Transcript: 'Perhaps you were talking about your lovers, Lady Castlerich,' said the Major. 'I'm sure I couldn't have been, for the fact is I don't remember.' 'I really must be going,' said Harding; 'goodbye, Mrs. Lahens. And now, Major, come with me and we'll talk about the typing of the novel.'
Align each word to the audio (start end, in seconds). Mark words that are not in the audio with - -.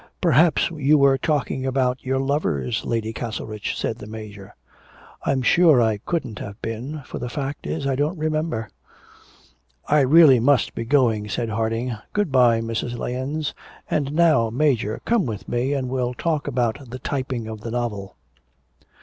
'Perhaps 0.19 0.71
you 0.71 0.97
were 0.97 1.15
talking 1.15 1.63
about 1.63 2.03
your 2.03 2.17
lovers, 2.17 2.83
Lady 2.85 3.13
Castlerich,' 3.13 3.75
said 3.77 3.99
the 3.99 4.07
Major. 4.07 4.55
'I'm 5.27 5.43
sure 5.43 5.79
I 5.79 5.97
couldn't 5.99 6.39
have 6.39 6.59
been, 6.59 7.03
for 7.05 7.19
the 7.19 7.29
fact 7.29 7.67
is 7.67 7.85
I 7.85 7.95
don't 7.95 8.17
remember.' 8.17 8.67
'I 9.89 9.99
really 9.99 10.39
must 10.39 10.73
be 10.73 10.85
going,' 10.85 11.29
said 11.29 11.49
Harding; 11.49 11.97
'goodbye, 12.13 12.61
Mrs. 12.61 12.97
Lahens. 12.97 13.53
And 13.91 14.11
now, 14.13 14.49
Major, 14.49 15.01
come 15.05 15.27
with 15.27 15.47
me 15.47 15.73
and 15.75 15.87
we'll 15.87 16.15
talk 16.15 16.47
about 16.47 16.89
the 16.89 16.97
typing 16.97 17.45
of 17.47 17.61
the 17.61 17.69
novel.' 17.69 18.15